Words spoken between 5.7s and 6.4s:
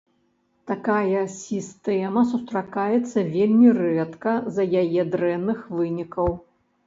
вынікаў.